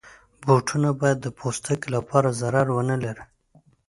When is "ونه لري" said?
2.71-3.25